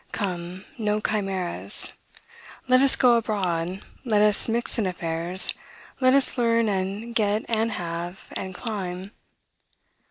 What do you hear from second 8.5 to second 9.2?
climb.